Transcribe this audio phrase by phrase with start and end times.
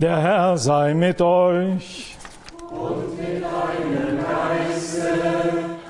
[0.00, 2.16] Der Herr sei mit euch.
[2.70, 5.08] Und mit deinem Geiste.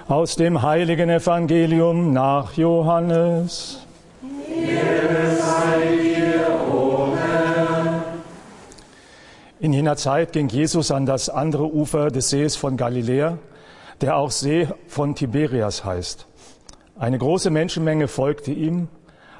[0.08, 3.86] Aus dem heiligen Evangelium nach Johannes.
[4.48, 8.02] Ehre sei dir, o Herr.
[9.60, 13.36] In jener Zeit ging Jesus an das andere Ufer des Sees von Galiläa,
[14.00, 16.26] der auch See von Tiberias heißt.
[16.98, 18.88] Eine große Menschenmenge folgte ihm,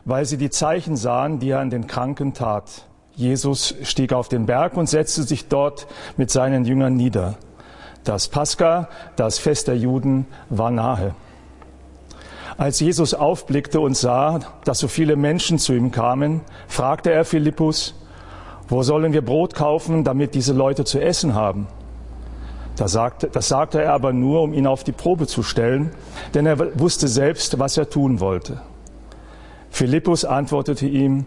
[0.05, 2.85] weil sie die Zeichen sahen, die er an den Kranken tat.
[3.19, 7.34] Jesus stieg auf den Berg und setzte sich dort mit seinen Jüngern nieder.
[8.05, 11.16] Das Pascha, das Fest der Juden, war nahe.
[12.59, 17.97] Als Jesus aufblickte und sah, dass so viele Menschen zu ihm kamen, fragte er Philippus,
[18.69, 21.66] wo sollen wir Brot kaufen, damit diese Leute zu essen haben?
[22.77, 25.91] Das sagte, das sagte er aber nur, um ihn auf die Probe zu stellen,
[26.34, 28.61] denn er wusste selbst, was er tun wollte.
[29.70, 31.27] Philippus antwortete ihm,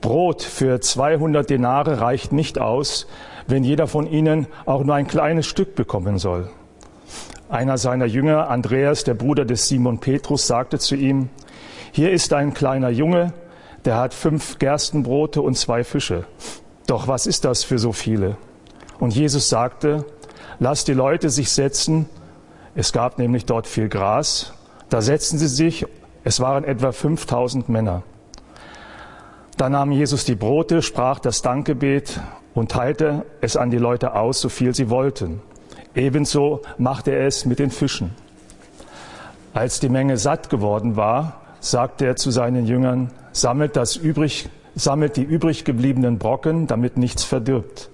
[0.00, 3.06] Brot für 200 Denare reicht nicht aus,
[3.46, 6.50] wenn jeder von ihnen auch nur ein kleines Stück bekommen soll.
[7.48, 11.28] Einer seiner Jünger, Andreas, der Bruder des Simon Petrus, sagte zu ihm,
[11.92, 13.32] hier ist ein kleiner Junge,
[13.84, 16.24] der hat fünf Gerstenbrote und zwei Fische.
[16.86, 18.36] Doch was ist das für so viele?
[19.00, 20.04] Und Jesus sagte,
[20.60, 22.08] lass die Leute sich setzen.
[22.74, 24.52] Es gab nämlich dort viel Gras.
[24.88, 25.86] Da setzten sie sich.
[26.22, 28.02] Es waren etwa 5000 Männer.
[29.60, 32.18] Da nahm Jesus die Brote, sprach das Dankgebet
[32.54, 35.42] und teilte es an die Leute aus, so viel sie wollten.
[35.94, 38.12] Ebenso machte er es mit den Fischen.
[39.52, 45.18] Als die Menge satt geworden war, sagte er zu seinen Jüngern, sammelt, das übrig, sammelt
[45.18, 47.90] die übrig gebliebenen Brocken, damit nichts verdirbt.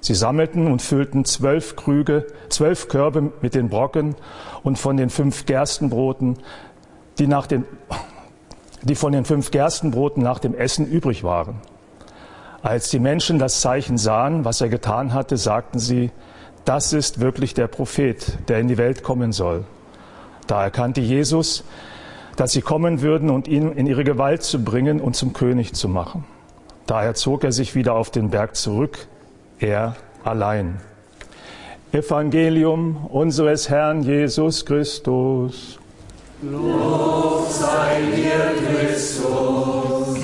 [0.00, 4.16] Sie sammelten und füllten zwölf Krüge, zwölf Körbe mit den Brocken
[4.62, 6.36] und von den fünf Gerstenbroten,
[7.18, 7.64] die nach den
[8.82, 11.60] die von den fünf Gerstenbroten nach dem Essen übrig waren.
[12.62, 16.10] Als die Menschen das Zeichen sahen, was er getan hatte, sagten sie,
[16.64, 19.64] das ist wirklich der Prophet, der in die Welt kommen soll.
[20.46, 21.64] Da erkannte Jesus,
[22.36, 25.88] dass sie kommen würden und ihn in ihre Gewalt zu bringen und zum König zu
[25.88, 26.24] machen.
[26.86, 29.06] Daher zog er sich wieder auf den Berg zurück,
[29.58, 30.80] er allein.
[31.92, 35.79] Evangelium unseres Herrn Jesus Christus.
[36.42, 40.18] Lob sei dir, Christus.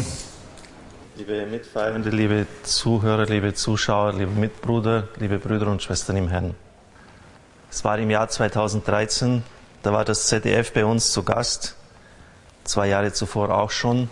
[1.15, 6.55] Liebe Mitfeierende, liebe Zuhörer, liebe Zuschauer, liebe Mitbrüder, liebe Brüder und Schwestern im Herrn.
[7.71, 9.43] Es war im Jahr 2013,
[9.83, 11.77] da war das ZDF bei uns zu Gast,
[12.65, 14.09] zwei Jahre zuvor auch schon.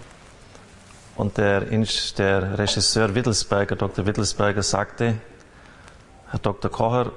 [1.16, 4.04] Und der, der Regisseur Wittelsberger, Dr.
[4.04, 5.14] Wittelsberger, sagte,
[6.30, 6.70] Herr Dr.
[6.70, 7.12] Kocher,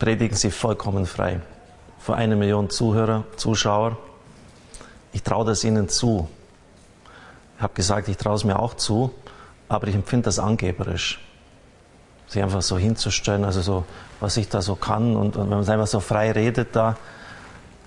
[0.00, 1.40] predigen Sie vollkommen frei
[2.02, 3.96] vor einer Million Zuhörer, Zuschauer.
[5.12, 6.28] Ich traue das Ihnen zu.
[7.56, 9.14] Ich habe gesagt, ich traue es mir auch zu,
[9.68, 11.20] aber ich empfinde das angeberisch.
[12.26, 13.84] Sich einfach so hinzustellen, also so,
[14.18, 16.96] was ich da so kann und, und wenn man einfach so frei redet da,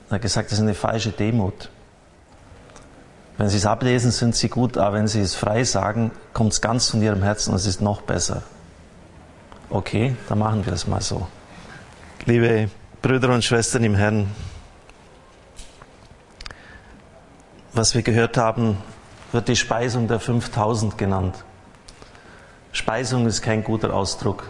[0.10, 1.70] hat gesagt, das ist eine falsche Demut.
[3.38, 6.62] Wenn Sie es ablesen, sind Sie gut, aber wenn Sie es frei sagen, kommt es
[6.62, 8.44] ganz von Ihrem Herzen und es ist noch besser.
[9.70, 11.28] Okay, dann machen wir es mal so.
[12.26, 12.70] Liebe
[13.06, 14.32] Brüder und Schwestern im Herrn,
[17.72, 18.78] was wir gehört haben,
[19.32, 21.36] wird die Speisung der 5000 genannt.
[22.72, 24.50] Speisung ist kein guter Ausdruck.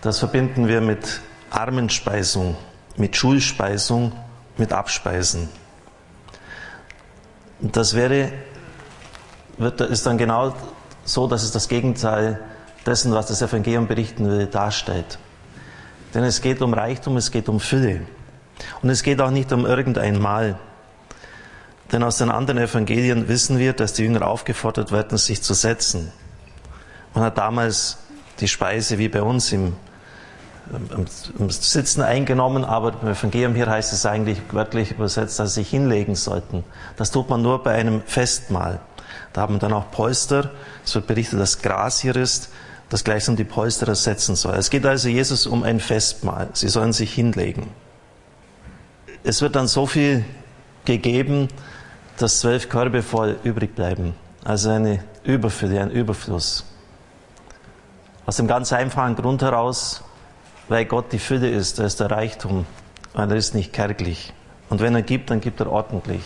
[0.00, 1.20] Das verbinden wir mit
[1.50, 2.56] Armenspeisung,
[2.96, 4.12] mit Schulspeisung,
[4.56, 5.50] mit Abspeisen.
[7.60, 8.32] Das wäre,
[9.58, 10.54] wird, ist dann genau
[11.04, 12.40] so, dass es das Gegenteil
[12.86, 15.18] dessen, was das Evangelium berichten will, darstellt.
[16.14, 18.00] Denn es geht um Reichtum, es geht um Fülle.
[18.82, 20.58] Und es geht auch nicht um irgendein Mal.
[21.92, 26.12] Denn aus den anderen Evangelien wissen wir, dass die Jünger aufgefordert werden, sich zu setzen.
[27.14, 27.98] Man hat damals
[28.38, 29.74] die Speise wie bei uns im,
[30.72, 31.06] im,
[31.38, 35.70] im Sitzen eingenommen, aber im Evangelium hier heißt es eigentlich wörtlich übersetzt, dass sie sich
[35.70, 36.64] hinlegen sollten.
[36.96, 38.80] Das tut man nur bei einem Festmahl.
[39.32, 40.50] Da haben wir dann auch Polster.
[40.84, 42.50] Es wird berichtet, dass Gras hier ist
[42.90, 44.56] das gleichsam die Polster ersetzen soll.
[44.56, 46.48] Es geht also Jesus um ein Festmahl.
[46.52, 47.68] Sie sollen sich hinlegen.
[49.22, 50.24] Es wird dann so viel
[50.84, 51.48] gegeben,
[52.18, 54.14] dass zwölf Körbe voll übrig bleiben.
[54.44, 56.64] Also eine Überfülle, ein Überfluss.
[58.26, 60.02] Aus dem ganz einfachen Grund heraus,
[60.68, 62.66] weil Gott die Fülle ist, er ist der Reichtum,
[63.12, 64.32] weil er ist nicht kärglich.
[64.68, 66.22] Und wenn er gibt, dann gibt er ordentlich.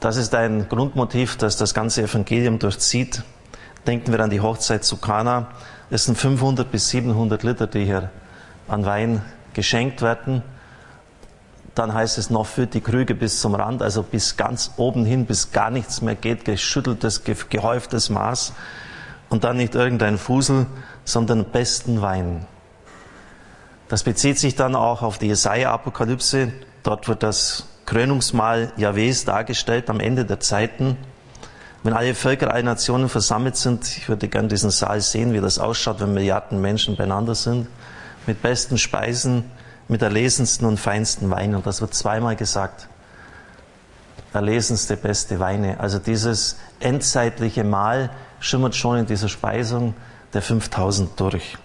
[0.00, 3.22] Das ist ein Grundmotiv, das das ganze Evangelium durchzieht.
[3.86, 5.48] Denken wir an die Hochzeit zu Kana.
[5.90, 8.10] Es sind 500 bis 700 Liter, die hier
[8.66, 9.22] an Wein
[9.52, 10.42] geschenkt werden.
[11.74, 15.26] Dann heißt es noch, füllt die Krüge bis zum Rand, also bis ganz oben hin,
[15.26, 18.52] bis gar nichts mehr geht, geschütteltes, gehäuftes Maß.
[19.28, 20.66] Und dann nicht irgendein Fusel,
[21.04, 22.46] sondern besten Wein.
[23.88, 26.52] Das bezieht sich dann auch auf die Jesaja-Apokalypse.
[26.84, 30.96] Dort wird das Krönungsmahl Jahwes dargestellt am Ende der Zeiten.
[31.84, 35.58] Wenn alle Völker, alle Nationen versammelt sind, ich würde gerne diesen Saal sehen, wie das
[35.58, 37.68] ausschaut, wenn Milliarden Menschen beieinander sind,
[38.26, 39.44] mit besten Speisen,
[39.86, 41.54] mit erlesensten und feinsten Weinen.
[41.54, 42.88] Und das wird zweimal gesagt.
[44.32, 45.78] Erlesenste, beste Weine.
[45.78, 48.08] Also dieses endzeitliche Mahl
[48.40, 49.94] schimmert schon in dieser Speisung
[50.32, 51.58] der 5000 durch.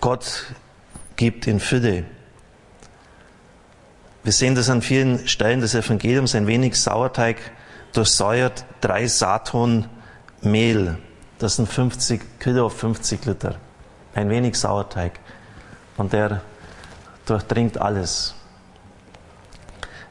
[0.00, 0.46] Gott
[1.16, 2.04] gibt in Fülle.
[4.24, 7.36] Wir sehen das an vielen Stellen des Evangeliums, ein wenig Sauerteig
[7.92, 9.86] durchsäuert drei Saton
[10.40, 10.98] Mehl.
[11.38, 13.56] Das sind 50 Kilo, 50 Liter.
[14.14, 15.20] Ein wenig Sauerteig.
[15.96, 16.42] Und der
[17.26, 18.34] durchdringt alles.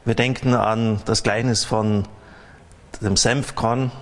[0.04, 2.06] Wir denken an das Gleichnis von
[3.00, 3.92] dem Senfkorn.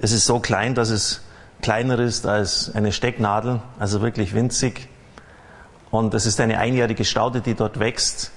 [0.00, 1.22] Es ist so klein, dass es
[1.62, 4.88] kleiner ist als eine Stecknadel, also wirklich winzig.
[5.90, 8.32] Und es ist eine einjährige Staude, die dort wächst.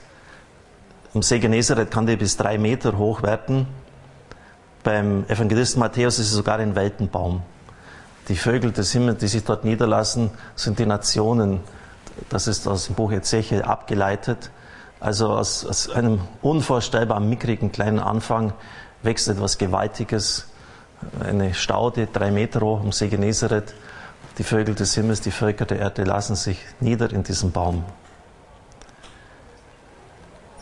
[1.14, 3.68] Im See Genezareth kann die bis drei Meter hoch werden.
[4.84, 7.42] Beim Evangelisten Matthäus ist es sogar ein Weltenbaum.
[8.30, 11.62] Die Vögel des Himmels, die sich dort niederlassen, sind die Nationen.
[12.30, 14.52] Das ist aus dem Buch Ezechiel abgeleitet.
[15.00, 18.54] Also aus, aus einem unvorstellbar mickrigen kleinen Anfang
[19.04, 20.48] wächst etwas Gewaltiges.
[21.20, 23.76] Eine Staude, drei Meter hoch im See Genezareth.
[24.38, 27.84] Die Vögel des Himmels, die Völker der Erde lassen sich nieder in diesem Baum.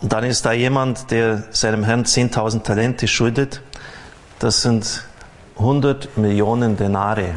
[0.01, 3.61] Und dann ist da jemand, der seinem Herrn 10.000 Talente schuldet.
[4.45, 5.03] Das sind
[5.57, 7.33] 100 Millionen Denare.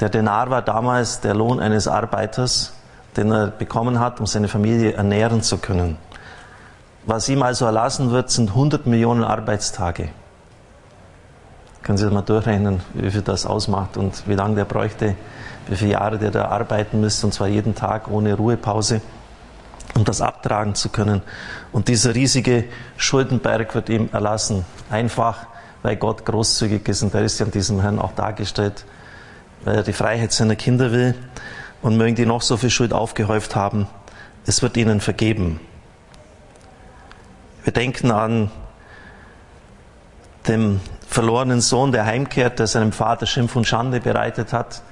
[0.00, 2.72] Der Denar war damals der Lohn eines Arbeiters,
[3.16, 5.96] den er bekommen hat, um seine Familie ernähren zu können.
[7.06, 10.08] Was ihm also erlassen wird, sind 100 Millionen Arbeitstage.
[11.84, 15.14] Können Sie das mal durchrechnen, wie viel das ausmacht und wie lange der bräuchte,
[15.68, 19.02] wie viele Jahre der da arbeiten müsste, und zwar jeden Tag ohne Ruhepause,
[19.94, 21.22] um das abtragen zu können.
[21.72, 22.64] Und dieser riesige
[22.96, 25.46] Schuldenberg wird ihm erlassen, einfach
[25.82, 27.02] weil Gott großzügig ist.
[27.02, 28.84] Und der ist ja an diesem Herrn auch dargestellt,
[29.64, 31.14] weil er die Freiheit seiner Kinder will.
[31.82, 33.86] Und mögen die noch so viel Schuld aufgehäuft haben,
[34.46, 35.60] es wird ihnen vergeben.
[37.62, 38.50] Wir denken an
[40.48, 44.82] den verlorenen Sohn, der heimkehrt, der seinem Vater Schimpf und Schande bereitet hat.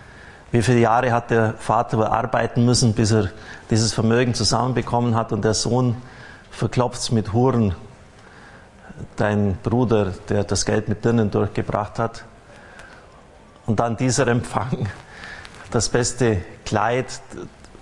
[0.52, 3.30] Wie viele Jahre hat der Vater arbeiten müssen, bis er
[3.70, 5.96] dieses Vermögen zusammenbekommen hat und der Sohn
[6.50, 7.74] verklopft mit Huren
[9.16, 12.24] dein Bruder, der das Geld mit Dirnen durchgebracht hat.
[13.64, 14.88] Und dann dieser Empfang,
[15.70, 17.06] das beste Kleid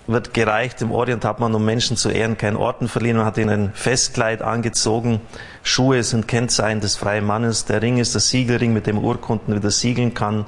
[0.07, 0.81] wird gereicht.
[0.81, 3.17] Im Orient hat man, um Menschen zu ehren, keinen Orden verliehen.
[3.17, 5.19] Man hat ihnen ein Festkleid angezogen.
[5.61, 7.65] Schuhe sind Kennzeichen des freien Mannes.
[7.65, 10.45] Der Ring ist der Siegelring, mit dem Urkunden wieder siegeln kann.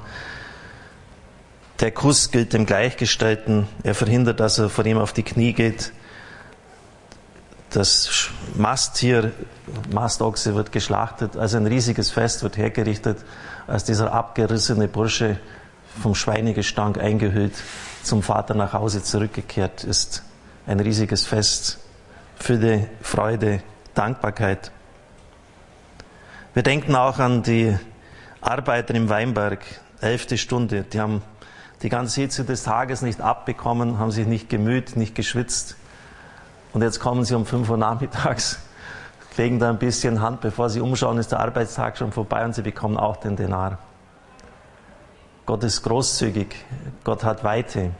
[1.80, 3.66] Der Kuss gilt dem Gleichgestellten.
[3.82, 5.92] Er verhindert, dass er vor ihm auf die Knie geht.
[7.70, 9.32] Das Masttier,
[9.92, 11.36] Mastochse wird geschlachtet.
[11.36, 13.18] Also ein riesiges Fest wird hergerichtet,
[13.66, 15.40] als dieser abgerissene Bursche
[16.00, 17.54] vom Schweinegestank eingehüllt
[18.04, 20.22] zum Vater nach Hause zurückgekehrt ist.
[20.66, 21.78] Ein riesiges Fest,
[22.36, 23.62] Fülle, Freude,
[23.94, 24.70] Dankbarkeit.
[26.52, 27.76] Wir denken auch an die
[28.40, 29.64] Arbeiter im Weinberg,
[30.00, 30.82] elfte Stunde.
[30.82, 31.22] Die haben
[31.84, 35.76] die ganze Hitze des Tages nicht abbekommen, haben sich nicht gemüht, nicht geschwitzt.
[36.72, 38.58] Und jetzt kommen sie um 5 Uhr nachmittags,
[39.36, 42.62] legen da ein bisschen Hand, bevor sie umschauen, ist der Arbeitstag schon vorbei und sie
[42.62, 43.78] bekommen auch den Denar.
[45.44, 46.56] Gott ist großzügig,
[47.04, 47.90] Gott hat Weite.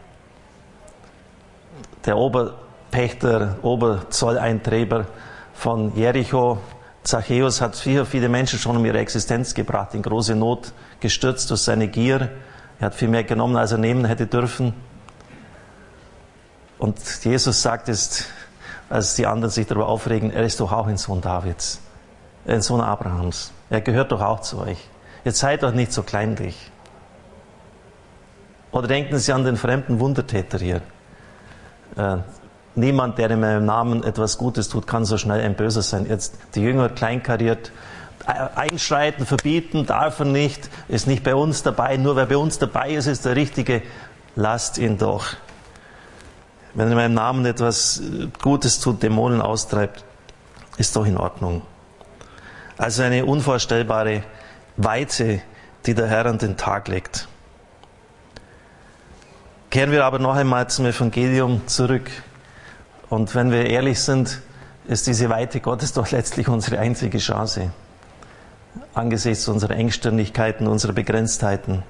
[2.06, 5.04] Der Oberpächter, Oberzolleintreiber
[5.52, 6.56] von Jericho,
[7.02, 11.60] Zachäus, hat viele, viele Menschen schon um ihre Existenz gebracht, in große Not gestürzt durch
[11.60, 12.30] seine Gier.
[12.84, 14.74] Er hat viel mehr genommen, als er nehmen hätte dürfen.
[16.76, 18.26] Und Jesus sagt es,
[18.90, 21.80] als die anderen sich darüber aufregen, er ist doch auch ein Sohn Davids,
[22.46, 23.52] ein Sohn Abrahams.
[23.70, 24.76] Er gehört doch auch zu euch.
[25.24, 26.70] Jetzt seid doch nicht so kleinlich.
[28.70, 30.82] Oder denken Sie an den fremden Wundertäter hier.
[31.96, 32.18] Äh,
[32.74, 36.04] niemand, der in meinem Namen etwas Gutes tut, kann so schnell ein Böser sein.
[36.04, 37.72] Jetzt die Jünger kleinkariert,
[38.26, 41.96] einschreiten, verbieten, darf er nicht, ist nicht bei uns dabei.
[41.96, 43.82] Nur wer bei uns dabei ist, ist der Richtige.
[44.36, 45.26] Lasst ihn doch.
[46.74, 48.02] Wenn er in meinem Namen etwas
[48.42, 50.04] Gutes tut, Dämonen austreibt,
[50.76, 51.62] ist doch in Ordnung.
[52.76, 54.24] Also eine unvorstellbare
[54.76, 55.40] Weite,
[55.86, 57.28] die der Herr an den Tag legt.
[59.70, 62.10] Kehren wir aber noch einmal zum Evangelium zurück
[63.14, 64.40] Und wenn wir ehrlich sind,
[64.86, 67.70] ist diese Weite Gottes doch letztlich unsere einzige Chance.
[68.94, 71.82] Angesichts unserer Engstirnigkeiten, unserer Begrenztheiten.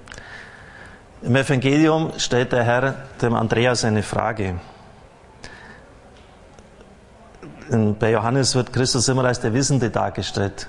[1.23, 4.57] Im Evangelium stellt der Herr dem Andreas eine Frage.
[7.99, 10.69] Bei Johannes wird Christus immer als der Wissende dargestellt.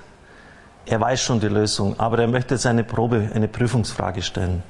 [0.86, 4.62] Er weiß schon die Lösung, aber er möchte jetzt eine Probe, eine Prüfungsfrage stellen.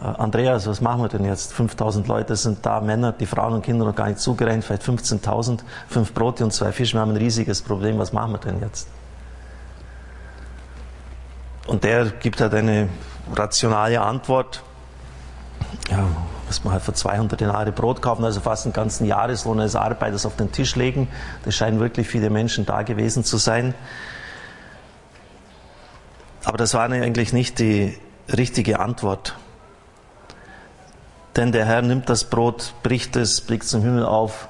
[0.00, 1.52] Äh, Andreas, was machen wir denn jetzt?
[1.54, 5.60] 5000 Leute sind da, Männer, die Frauen und Kinder noch gar nicht zugereicht, vielleicht 15.000,
[5.88, 8.88] fünf Brote und zwei Fische, wir haben ein riesiges Problem, was machen wir denn jetzt?
[11.68, 12.88] Und der gibt halt eine
[13.34, 14.62] rationale Antwort.
[15.90, 16.08] Ja,
[16.46, 20.24] muss man halt für 200 Denare Brot kaufen, also fast einen ganzen Jahreslohn als Arbeiters
[20.24, 21.08] auf den Tisch legen.
[21.44, 23.74] Das scheinen wirklich viele Menschen da gewesen zu sein.
[26.44, 27.98] Aber das war eigentlich nicht die
[28.34, 29.36] richtige Antwort.
[31.36, 34.48] Denn der Herr nimmt das Brot, bricht es, blickt zum Himmel auf,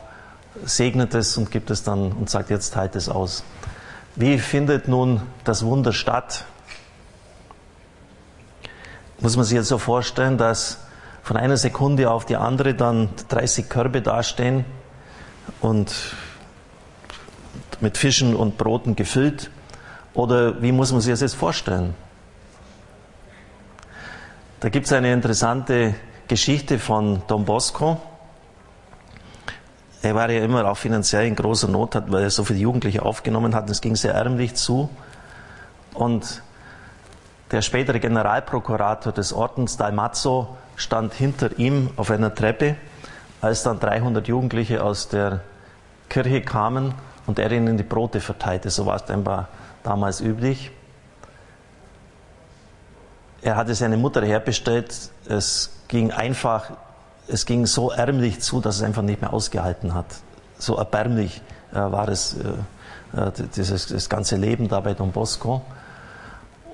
[0.65, 3.43] segnet es und gibt es dann und sagt, jetzt teilt es aus.
[4.15, 6.45] Wie findet nun das Wunder statt?
[9.21, 10.79] Muss man sich jetzt so vorstellen, dass
[11.23, 14.65] von einer Sekunde auf die andere dann 30 Körbe dastehen
[15.61, 15.93] und
[17.81, 19.51] mit Fischen und Broten gefüllt?
[20.15, 21.95] Oder wie muss man sich das jetzt vorstellen?
[24.61, 25.95] Da gibt es eine interessante
[26.29, 28.01] Geschichte von Don Bosco.
[30.01, 33.55] Er war ja immer auch finanziell in großer Not, weil er so viele Jugendliche aufgenommen
[33.55, 33.69] hat.
[33.69, 34.89] Es ging sehr ärmlich zu.
[35.95, 36.43] Und
[37.51, 42.77] der spätere Generalprokurator des Ordens, Dalmazzo, stand hinter ihm auf einer Treppe,
[43.41, 45.41] als dann 300 Jugendliche aus der
[46.09, 46.95] Kirche kamen
[47.27, 48.71] und er ihnen die Brote verteilte.
[48.71, 49.49] So war es scheinbar
[49.83, 50.71] damals üblich.
[53.43, 55.11] Er hatte seine Mutter herbestellt.
[55.29, 56.73] Es ging einfach,
[57.29, 60.07] es ging so ärmlich zu, dass es einfach nicht mehr ausgehalten hat.
[60.59, 61.41] So erbärmlich
[61.73, 65.63] äh, war es, äh, äh, dieses, das ganze Leben da bei Don Bosco.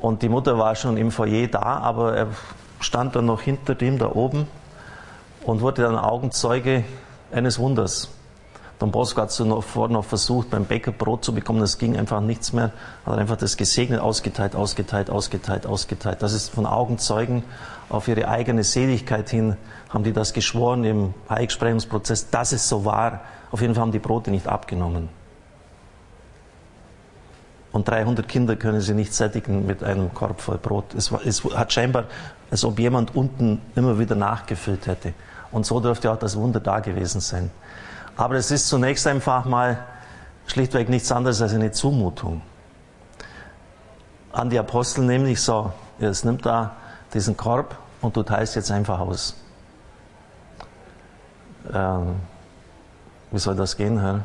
[0.05, 2.27] Und die Mutter war schon im Foyer da, aber er
[2.79, 4.47] stand dann noch hinter dem da oben
[5.45, 6.85] und wurde dann Augenzeuge
[7.33, 8.11] eines Wunders.
[8.79, 11.61] Don Bosco hat zuvor noch versucht, beim Bäcker Brot zu bekommen.
[11.61, 12.73] Das ging einfach nichts mehr.
[13.07, 16.21] Hat einfach das gesegnet, ausgeteilt, ausgeteilt, ausgeteilt, ausgeteilt.
[16.21, 17.43] Das ist von Augenzeugen
[17.89, 19.57] auf ihre eigene Seligkeit hin,
[19.89, 23.21] haben die das geschworen im Heiligsprechungsprozess, dass es so war.
[23.51, 25.09] Auf jeden Fall haben die Brote nicht abgenommen.
[27.75, 30.95] Und 300 Kinder können sie nicht sättigen mit einem Korb voll Brot.
[30.95, 32.05] Es, es hat scheinbar,
[32.49, 35.13] als ob jemand unten immer wieder nachgefüllt hätte.
[35.51, 37.51] Und so dürfte auch das Wunder da gewesen sein.
[38.17, 39.85] Aber es ist zunächst einfach mal
[40.47, 42.43] schlichtweg nichts anderes als eine Zumutung.
[44.31, 46.77] An die Apostel nämlich so, jetzt nimmt da
[47.13, 49.35] diesen Korb und du teilst jetzt einfach aus.
[51.73, 52.21] Ähm,
[53.33, 54.21] wie soll das gehen, Herr?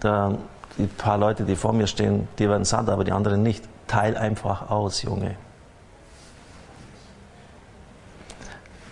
[0.00, 0.36] Da,
[0.78, 3.64] die paar Leute, die vor mir stehen, die werden satt, aber die anderen nicht.
[3.86, 5.36] Teil einfach aus, Junge.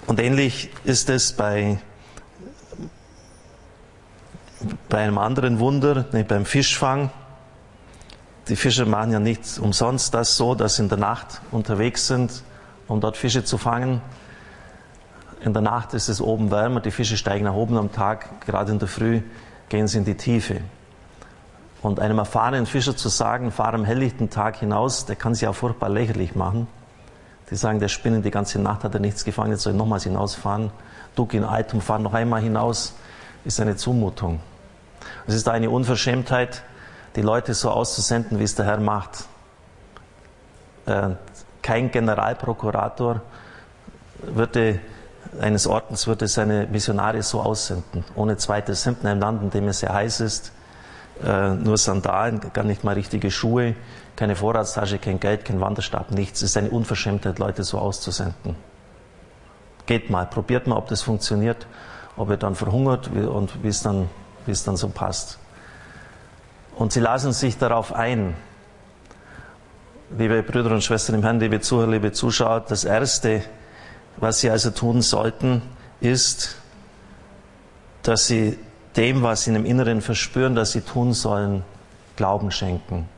[0.07, 1.79] Und ähnlich ist es bei
[4.89, 7.11] bei einem anderen Wunder, nämlich beim Fischfang.
[8.49, 12.43] Die Fischer machen ja nicht umsonst das so, dass sie in der Nacht unterwegs sind,
[12.87, 14.01] um dort Fische zu fangen.
[15.45, 18.73] In der Nacht ist es oben wärmer, die Fische steigen nach oben am Tag, gerade
[18.73, 19.21] in der Früh
[19.69, 20.63] gehen sie in die Tiefe.
[21.81, 25.55] Und einem erfahrenen Fischer zu sagen, fahr am helllichten Tag hinaus, der kann sich auch
[25.55, 26.67] furchtbar lächerlich machen.
[27.51, 30.05] Die sagen, der Spinnen die ganze Nacht hat er nichts gefangen, jetzt soll er nochmals
[30.05, 30.71] hinausfahren.
[31.15, 32.95] Du geh in Altum, fahr noch einmal hinaus
[33.45, 34.41] ist eine Zumutung.
[35.27, 36.63] Es ist eine Unverschämtheit,
[37.17, 39.25] die Leute so auszusenden, wie es der Herr macht.
[40.87, 41.11] Äh,
[41.63, 43.23] kein Generalprokurator
[44.21, 44.81] würde,
[45.41, 49.69] eines Ordens würde seine Missionare so aussenden, ohne zweites Hemd in einem Land, in dem
[49.69, 50.53] es sehr heiß ist,
[51.25, 53.75] äh, nur Sandalen, gar nicht mal richtige Schuhe,
[54.17, 56.43] keine Vorratstasche, kein Geld, kein Wanderstab, nichts.
[56.43, 58.57] Es ist eine Unverschämtheit, Leute so auszusenden.
[59.87, 61.67] Geht mal, probiert mal, ob das funktioniert
[62.19, 64.11] ob er dann verhungert und wie es dann,
[64.45, 65.39] wie es dann so passt.
[66.77, 68.35] Und sie lassen sich darauf ein.
[70.17, 73.43] Liebe Brüder und Schwestern im Herrn, liebe Zuhörer, liebe Zuschauer, das Erste,
[74.17, 75.63] was sie also tun sollten,
[76.01, 76.57] ist,
[78.03, 78.59] dass sie
[78.97, 81.65] dem, was sie in dem Inneren verspüren, dass sie tun sollen,
[82.17, 83.09] Glauben schenken.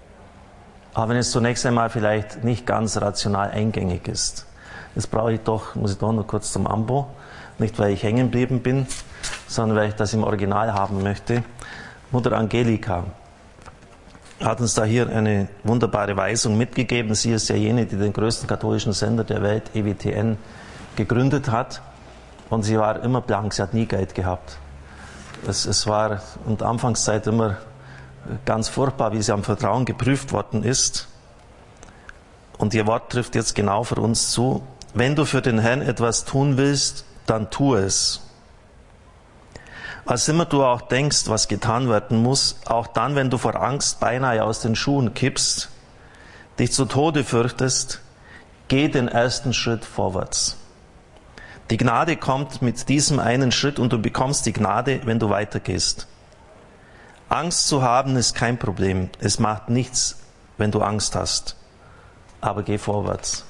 [0.93, 4.47] Aber wenn es zunächst einmal vielleicht nicht ganz rational eingängig ist.
[4.95, 7.07] Jetzt brauche ich doch, muss ich doch noch kurz zum Ambo.
[7.59, 8.87] Nicht, weil ich hängen geblieben bin,
[9.47, 11.45] sondern weil ich das im Original haben möchte.
[12.11, 13.05] Mutter Angelika
[14.41, 17.15] hat uns da hier eine wunderbare Weisung mitgegeben.
[17.15, 20.39] Sie ist ja jene, die den größten katholischen Sender der Welt, EWTN,
[20.97, 21.83] gegründet hat.
[22.49, 24.59] Und sie war immer blank, sie hat nie Geld gehabt.
[25.47, 27.57] Es, es war in der Anfangszeit immer
[28.45, 31.09] ganz furchtbar, wie sie am Vertrauen geprüft worden ist.
[32.59, 34.63] Und ihr Wort trifft jetzt genau für uns zu.
[34.93, 38.21] Wenn du für den Herrn etwas tun willst, dann tu es.
[40.05, 44.01] Was immer du auch denkst, was getan werden muss, auch dann, wenn du vor Angst
[44.01, 45.71] beinahe aus den Schuhen kippst,
[46.59, 48.01] dich zu Tode fürchtest,
[48.69, 50.57] geh den ersten Schritt vorwärts.
[51.71, 56.09] Die Gnade kommt mit diesem einen Schritt und du bekommst die Gnade, wenn du weitergehst.
[57.29, 59.09] Angst zu haben ist kein Problem.
[59.21, 60.19] Es macht nichts,
[60.59, 61.57] wenn du Angst hast.
[62.41, 63.45] Aber geh vorwärts.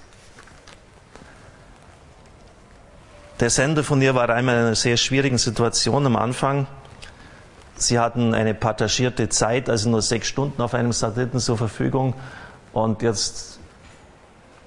[3.41, 6.67] Der Sender von ihr war einmal in einer sehr schwierigen Situation am Anfang.
[7.77, 12.13] Sie hatten eine partagierte Zeit, also nur sechs Stunden auf einem Satelliten zur Verfügung.
[12.75, 13.59] Und jetzt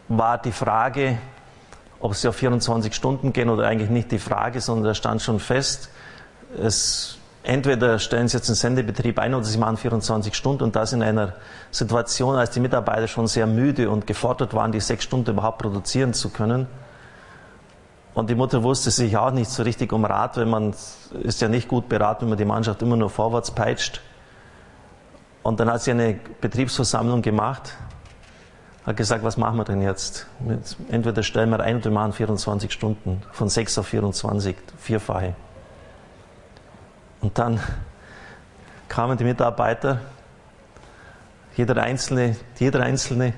[0.08, 1.20] war die Frage,
[2.04, 5.40] ob sie auf 24 Stunden gehen oder eigentlich nicht die Frage, sondern da stand schon
[5.40, 5.88] fest,
[6.62, 10.92] es, entweder stellen sie jetzt einen Sendebetrieb ein oder sie machen 24 Stunden und das
[10.92, 11.32] in einer
[11.72, 16.14] Situation, als die Mitarbeiter schon sehr müde und gefordert waren, die sechs Stunden überhaupt produzieren
[16.14, 16.68] zu können.
[18.14, 20.76] Und die Mutter wusste sich auch nicht so richtig um Rat, wenn man
[21.22, 24.02] ist ja nicht gut beraten, wenn man die Mannschaft immer nur vorwärts peitscht.
[25.42, 27.78] Und dann hat sie eine Betriebsversammlung gemacht,
[28.86, 30.28] hat gesagt, was machen wir denn jetzt?
[30.90, 35.36] Entweder stellen wir ein oder wir machen 24 Stunden, von 6 auf 24, vierfache.
[37.22, 37.60] Und dann
[38.90, 40.00] kamen die Mitarbeiter,
[41.56, 43.34] jeder Einzelne, jeder Einzelne,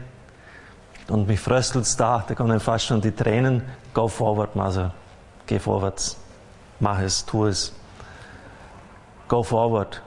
[1.07, 3.61] und mich fröstelt's da, da kommen fast schon die Tränen.
[3.93, 4.93] Go forward, Mother.
[5.45, 6.17] Geh vorwärts.
[6.79, 7.73] Mach es, tu es.
[9.27, 10.01] Go forward.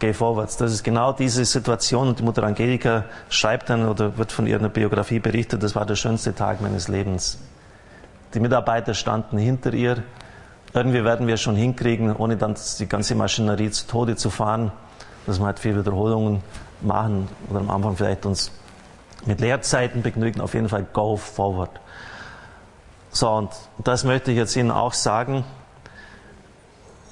[0.00, 0.56] Geh vorwärts.
[0.56, 2.08] Das ist genau diese Situation.
[2.08, 5.94] Und die Mutter Angelika schreibt dann oder wird von ihrer Biografie berichtet, das war der
[5.94, 7.38] schönste Tag meines Lebens.
[8.32, 10.02] Die Mitarbeiter standen hinter ihr.
[10.72, 14.72] Irgendwie werden wir schon hinkriegen, ohne dann die ganze Maschinerie zu Tode zu fahren,
[15.26, 16.42] dass wir halt viel Wiederholungen
[16.80, 18.52] machen oder am Anfang vielleicht uns
[19.26, 21.78] mit Leerzeiten begnügen, auf jeden Fall go forward.
[23.10, 23.50] So, und
[23.84, 25.44] das möchte ich jetzt Ihnen auch sagen.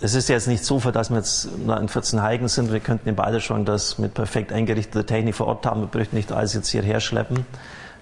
[0.00, 2.72] Es ist jetzt nicht Zufall, dass wir jetzt in 14 Heigen sind.
[2.72, 5.80] Wir könnten in Balderschwang das mit perfekt eingerichteter Technik vor Ort haben.
[5.80, 7.44] Wir bräuchten nicht alles jetzt hierher schleppen.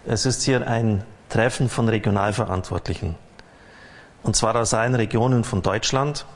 [0.05, 3.15] Es ist hier ein Treffen von Regionalverantwortlichen.
[4.23, 6.27] Und zwar aus allen Regionen von Deutschland.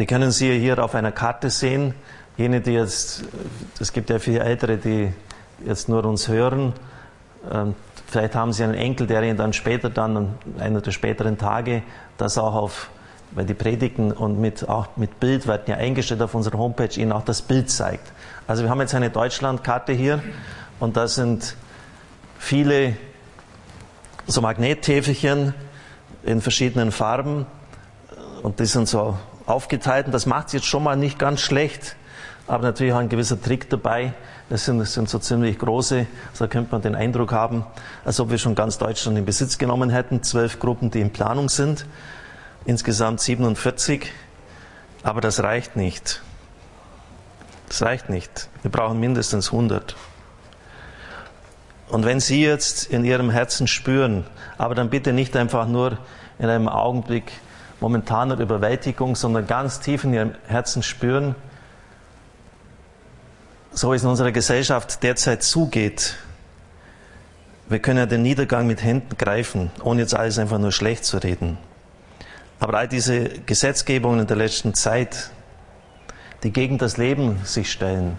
[0.00, 1.94] Die können Sie hier auf einer Karte sehen.
[2.36, 3.22] Jene, die jetzt,
[3.78, 5.12] es gibt ja viele Ältere, die
[5.64, 6.72] jetzt nur uns hören.
[7.48, 7.74] Ähm,
[8.08, 11.84] vielleicht haben Sie einen Enkel, der Ihnen dann später, dann einer der späteren Tage,
[12.16, 12.90] das auch auf,
[13.34, 17.12] weil die Predigten und mit, auch mit Bild werden ja eingestellt auf unserer Homepage, Ihnen
[17.12, 18.12] auch das Bild zeigt.
[18.46, 20.22] Also wir haben jetzt eine Deutschlandkarte hier
[20.80, 21.56] und da sind
[22.38, 22.96] viele
[24.26, 25.54] so Magnettäfelchen
[26.22, 27.46] in verschiedenen Farben
[28.42, 29.16] und die sind so
[29.46, 31.96] aufgeteilt und das macht es jetzt schon mal nicht ganz schlecht,
[32.46, 34.12] aber natürlich auch ein gewisser Trick dabei,
[34.52, 37.64] das sind, das sind so ziemlich große, so könnte man den Eindruck haben,
[38.04, 40.22] als ob wir schon ganz Deutschland in Besitz genommen hätten.
[40.22, 41.86] Zwölf Gruppen, die in Planung sind,
[42.64, 44.12] insgesamt 47.
[45.02, 46.22] Aber das reicht nicht.
[47.68, 48.48] Das reicht nicht.
[48.62, 49.96] Wir brauchen mindestens 100.
[51.88, 54.24] Und wenn Sie jetzt in Ihrem Herzen spüren,
[54.58, 55.98] aber dann bitte nicht einfach nur
[56.38, 57.32] in einem Augenblick
[57.80, 61.34] momentaner Überwältigung, sondern ganz tief in Ihrem Herzen spüren,
[63.72, 66.16] so es in unserer Gesellschaft derzeit zugeht,
[67.68, 71.18] wir können ja den Niedergang mit Händen greifen, ohne jetzt alles einfach nur schlecht zu
[71.18, 71.56] reden.
[72.62, 75.32] Aber all diese Gesetzgebungen in der letzten Zeit,
[76.44, 78.16] die gegen das Leben sich stellen,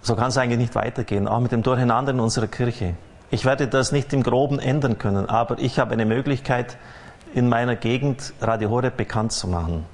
[0.00, 2.94] so kann es eigentlich nicht weitergehen, auch mit dem Durcheinander in unserer Kirche.
[3.30, 6.78] Ich werde das nicht im Groben ändern können, aber ich habe eine Möglichkeit,
[7.34, 9.84] in meiner Gegend Radio Horeb bekannt zu machen.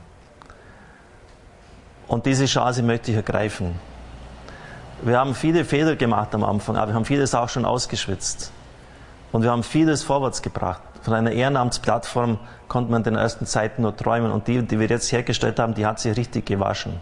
[2.06, 3.74] Und diese Chance möchte ich ergreifen.
[5.02, 8.52] Wir haben viele Fehler gemacht am Anfang, aber wir haben vieles auch schon ausgeschwitzt.
[9.32, 10.93] Und wir haben vieles vorwärts gebracht.
[11.04, 14.32] Von einer Ehrenamtsplattform konnte man in den ersten Zeiten nur träumen.
[14.32, 16.98] Und die, die wir jetzt hergestellt haben, die hat sich richtig gewaschen.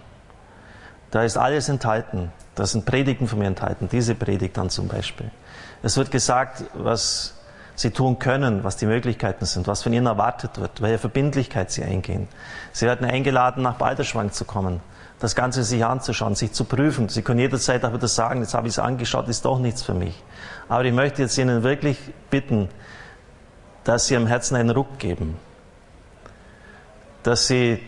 [1.12, 2.32] Da ist alles enthalten.
[2.56, 3.88] Da sind Predigten von mir enthalten.
[3.90, 5.30] Diese Predigt dann zum Beispiel.
[5.84, 7.38] Es wird gesagt, was
[7.76, 11.84] sie tun können, was die Möglichkeiten sind, was von ihnen erwartet wird, welche Verbindlichkeit sie
[11.84, 12.28] eingehen.
[12.72, 14.80] Sie werden eingeladen, nach Balderschwang zu kommen
[15.22, 17.08] das Ganze sich anzuschauen, sich zu prüfen.
[17.08, 19.94] Sie können jederzeit auch wieder sagen, jetzt habe ich es angeschaut, ist doch nichts für
[19.94, 20.20] mich.
[20.68, 21.96] Aber ich möchte jetzt Ihnen wirklich
[22.28, 22.68] bitten,
[23.84, 25.36] dass Sie am Herzen einen Ruck geben.
[27.22, 27.82] Dass Sie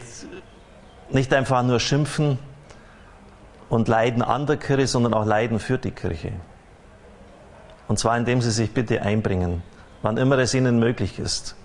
[1.11, 2.39] nicht einfach nur schimpfen
[3.69, 6.33] und leiden an der Kirche, sondern auch leiden für die Kirche.
[7.89, 9.63] Und zwar indem Sie sich bitte einbringen,
[10.03, 11.57] wann immer es Ihnen möglich ist.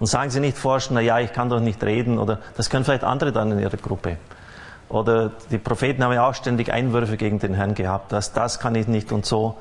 [0.00, 2.84] Und sagen Sie nicht forschen, na ja, ich kann doch nicht reden oder das können
[2.84, 4.18] vielleicht andere dann in Ihrer Gruppe.
[4.88, 8.74] Oder die Propheten haben ja auch ständig Einwürfe gegen den Herrn gehabt, dass das kann
[8.74, 9.56] ich nicht und so.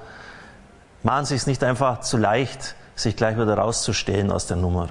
[1.04, 4.90] Machen Sie es nicht einfach zu leicht, sich gleich wieder rauszustellen aus der Nummer.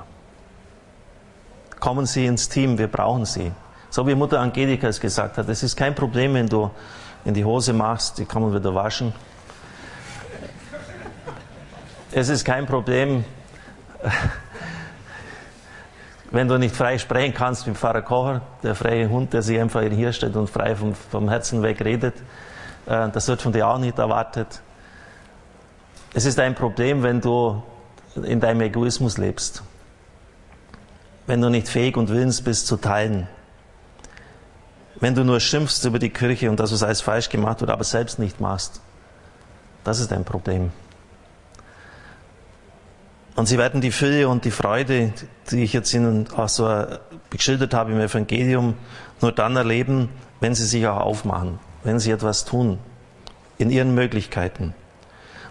[1.78, 3.52] Kommen Sie ins Team, wir brauchen Sie.
[3.88, 6.70] So wie Mutter Angelika es gesagt hat, es ist kein Problem, wenn du
[7.24, 9.12] in die Hose machst, die kann man wieder waschen.
[12.12, 13.24] Es ist kein Problem,
[16.30, 19.82] wenn du nicht frei sprechen kannst wie Pfarrer Kocher, der freie Hund, der sich einfach
[19.82, 22.14] hier steht und frei vom, vom Herzen weg redet.
[22.86, 24.60] Äh, das wird von dir auch nicht erwartet.
[26.12, 27.62] Es ist ein Problem, wenn du
[28.14, 29.62] in deinem Egoismus lebst.
[31.26, 33.28] Wenn du nicht fähig und willens bist zu teilen.
[34.98, 37.84] Wenn du nur schimpfst über die Kirche und dass es alles falsch gemacht wird, aber
[37.84, 38.80] selbst nicht machst.
[39.84, 40.70] Das ist ein Problem.
[43.36, 45.12] Und sie werden die Fülle und die Freude,
[45.50, 46.84] die ich jetzt Ihnen auch so
[47.30, 48.74] geschildert habe im Evangelium,
[49.22, 52.78] nur dann erleben, wenn sie sich auch aufmachen, wenn sie etwas tun,
[53.56, 54.74] in ihren Möglichkeiten.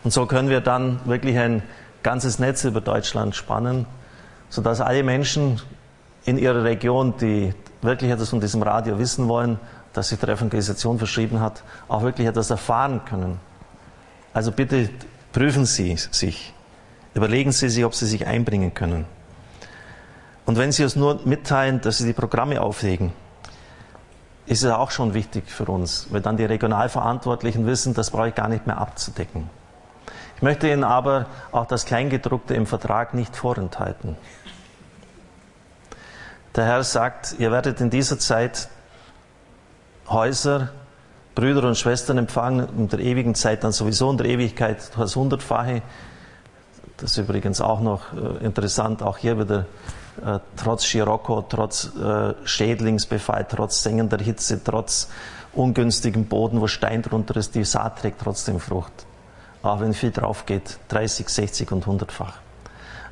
[0.04, 1.64] Und so können wir dann wirklich ein
[2.04, 3.86] ganzes Netz über Deutschland spannen,
[4.50, 5.62] sodass alle Menschen
[6.26, 9.60] in ihrer Region, die wirklich etwas von diesem Radio wissen wollen,
[9.94, 13.40] das sich der Evangelisation verschrieben hat, auch wirklich etwas erfahren können.
[14.34, 14.90] Also bitte
[15.32, 16.54] prüfen Sie sich.
[17.14, 19.06] Überlegen Sie sich, ob Sie sich einbringen können.
[20.46, 23.14] Und wenn Sie uns nur mitteilen, dass Sie die Programme auflegen,
[24.46, 28.36] ist es auch schon wichtig für uns, weil dann die Regionalverantwortlichen wissen, das brauche ich
[28.36, 29.50] gar nicht mehr abzudecken.
[30.40, 34.16] Ich möchte Ihnen aber auch das Kleingedruckte im Vertrag nicht vorenthalten.
[36.56, 38.70] Der Herr sagt, ihr werdet in dieser Zeit
[40.08, 40.70] Häuser,
[41.36, 45.82] Brüder und Schwestern empfangen, in der ewigen Zeit dann sowieso in der Ewigkeit das Hundertfache.
[46.96, 49.66] Das ist übrigens auch noch äh, interessant, auch hier wieder
[50.26, 55.10] äh, trotz Scirocco, trotz äh, Schädlingsbefall, trotz sengender Hitze, trotz
[55.52, 59.06] ungünstigem Boden, wo Stein drunter ist, die Saat trägt trotzdem Frucht.
[59.62, 62.34] Auch wenn viel drauf geht, 30, 60 und 100-fach.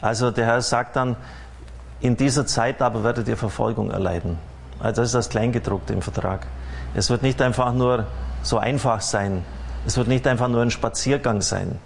[0.01, 1.15] Also der Herr sagt dann,
[1.99, 4.37] in dieser Zeit aber werdet ihr Verfolgung erleiden.
[4.79, 6.45] Also das ist das Kleingedruckte im Vertrag.
[6.93, 8.05] Es wird nicht einfach nur
[8.43, 9.43] so einfach sein.
[9.85, 11.79] Es wird nicht einfach nur ein Spaziergang sein.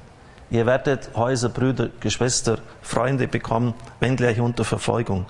[0.50, 5.26] Ihr werdet Häuser, Brüder, Geschwister, Freunde bekommen, wenn gleich unter Verfolgung.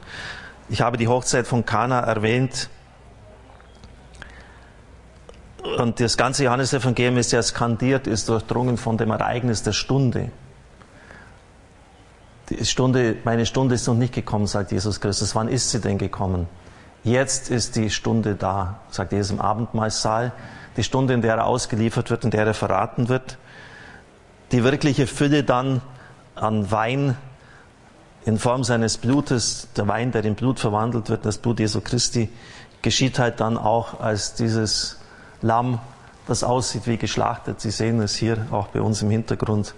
[0.68, 2.70] Ich habe die Hochzeit von Kana erwähnt.
[5.78, 10.32] Und das ganze Johannesevangelium ist ja skandiert, ist durchdrungen von dem Ereignis der Stunde.
[12.50, 15.36] Die Stunde, meine Stunde ist noch nicht gekommen, sagt Jesus Christus.
[15.36, 16.48] Wann ist sie denn gekommen?
[17.04, 20.34] Jetzt ist die Stunde da, sagt Jesus im Abendmahlsaal.
[20.78, 23.38] Die Stunde, in der er ausgeliefert wird, in der er verraten wird.
[24.52, 25.82] Die wirkliche Fülle dann
[26.36, 27.16] an Wein
[28.26, 32.30] in Form seines Blutes, der Wein, der in Blut verwandelt wird, das Blut Jesu Christi,
[32.82, 35.01] geschieht halt dann auch als dieses
[35.42, 35.80] Lamm,
[36.28, 37.62] das aussieht wie geschlachtet.
[37.62, 39.74] Sie sehen es hier auch bei uns im Hintergrund,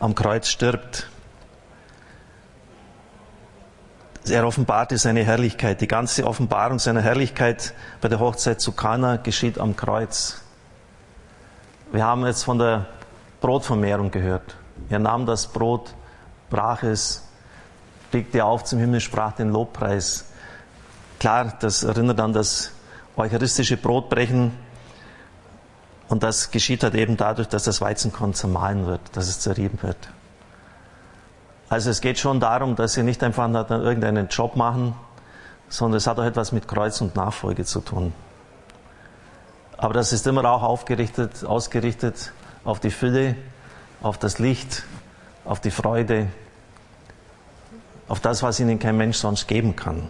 [0.00, 1.08] am Kreuz stirbt.
[4.28, 5.80] Er offenbarte seine Herrlichkeit.
[5.80, 10.40] Die ganze Offenbarung seiner Herrlichkeit bei der Hochzeit zu Kana geschieht am Kreuz.
[11.92, 12.86] Wir haben jetzt von der
[13.40, 14.56] Brotvermehrung gehört.
[14.88, 15.94] Er nahm das Brot,
[16.50, 17.22] brach es,
[18.10, 20.24] blickte auf zum Himmel, sprach den Lobpreis.
[21.20, 22.72] Klar, das erinnert an das
[23.16, 24.63] eucharistische Brotbrechen.
[26.14, 29.96] Und das geschieht halt eben dadurch, dass das Weizenkorn zermahlen wird, dass es zerrieben wird.
[31.68, 34.94] Also es geht schon darum, dass sie nicht einfach irgendeinen Job machen,
[35.68, 38.12] sondern es hat auch etwas mit Kreuz und Nachfolge zu tun.
[39.76, 43.34] Aber das ist immer auch aufgerichtet, ausgerichtet auf die Fülle,
[44.00, 44.84] auf das Licht,
[45.44, 46.28] auf die Freude,
[48.06, 50.08] auf das, was ihnen kein Mensch sonst geben kann.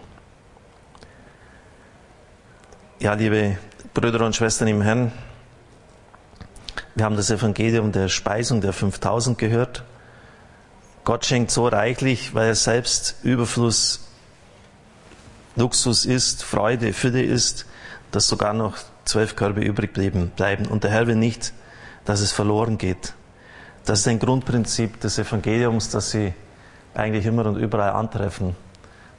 [3.00, 3.56] Ja, liebe
[3.94, 5.10] Brüder und Schwestern im Herrn,
[6.94, 9.84] wir haben das Evangelium der Speisung der 5000 gehört.
[11.04, 14.08] Gott schenkt so reichlich, weil er selbst Überfluss,
[15.56, 17.66] Luxus ist, Freude, Fülle ist,
[18.10, 20.66] dass sogar noch zwölf Körbe übrig bleiben.
[20.68, 21.52] Und der Herr will nicht,
[22.04, 23.14] dass es verloren geht.
[23.84, 26.32] Das ist ein Grundprinzip des Evangeliums, das Sie
[26.94, 28.56] eigentlich immer und überall antreffen.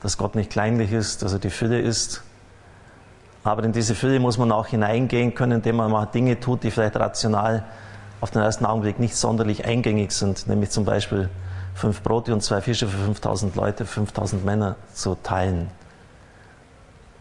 [0.02, 2.24] Dass Gott nicht kleinlich ist, dass er die Fülle ist.
[3.46, 6.72] Aber in diese Fülle muss man auch hineingehen können, indem man mal Dinge tut, die
[6.72, 7.64] vielleicht rational
[8.20, 11.30] auf den ersten Augenblick nicht sonderlich eingängig sind, nämlich zum Beispiel
[11.76, 15.70] fünf Brote und zwei Fische für 5000 Leute, 5000 Männer zu teilen.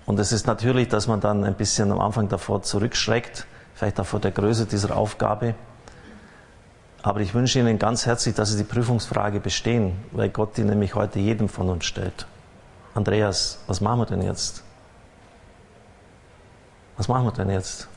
[0.06, 4.06] Und es ist natürlich, dass man dann ein bisschen am Anfang davor zurückschreckt, vielleicht auch
[4.06, 5.54] vor der Größe dieser Aufgabe.
[7.02, 10.94] Aber ich wünsche Ihnen ganz herzlich, dass Sie die Prüfungsfrage bestehen, weil Gott die nämlich
[10.94, 12.26] heute jedem von uns stellt.
[12.94, 14.63] Andreas, was machen wir denn jetzt?
[16.96, 17.88] Was machen wir denn jetzt?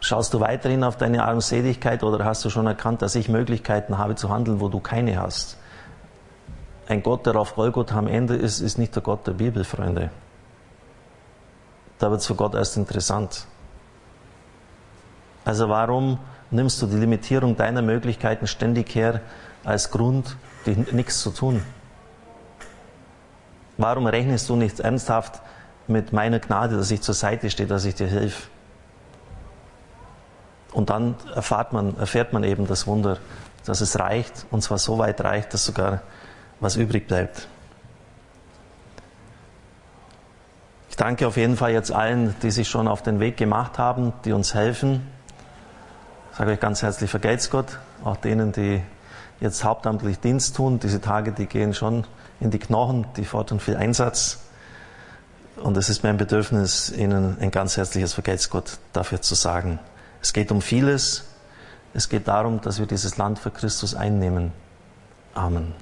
[0.00, 4.14] Schaust du weiterhin auf deine Armseligkeit oder hast du schon erkannt, dass ich Möglichkeiten habe
[4.16, 5.56] zu handeln, wo du keine hast?
[6.86, 10.10] Ein Gott, der auf Golgotha am Ende ist, ist nicht der Gott der Bibel, Freunde.
[11.98, 13.46] Da wird es für Gott erst interessant.
[15.46, 16.18] Also warum
[16.50, 19.22] nimmst du die Limitierung deiner Möglichkeiten ständig her
[19.64, 20.36] als Grund,
[20.92, 21.62] nichts zu tun?
[23.78, 25.40] Warum rechnest du nicht ernsthaft
[25.86, 28.48] mit meiner Gnade, dass ich zur Seite stehe, dass ich dir helfe?
[30.72, 33.18] Und dann erfahrt man, erfährt man eben das Wunder,
[33.64, 36.02] dass es reicht, und zwar so weit reicht, dass sogar
[36.60, 37.48] was übrig bleibt.
[40.90, 44.12] Ich danke auf jeden Fall jetzt allen, die sich schon auf den Weg gemacht haben,
[44.24, 45.08] die uns helfen.
[46.30, 48.80] Ich sage euch ganz herzlich, vergelt's Gott, auch denen, die
[49.40, 50.78] jetzt hauptamtlich Dienst tun.
[50.78, 52.04] Diese Tage, die gehen schon
[52.40, 54.43] in die Knochen, die fordern viel Einsatz.
[55.56, 59.78] Und es ist mein Bedürfnis, Ihnen ein ganz herzliches Vergelt's Gott dafür zu sagen.
[60.20, 61.24] Es geht um vieles.
[61.92, 64.52] Es geht darum, dass wir dieses Land für Christus einnehmen.
[65.34, 65.72] Amen.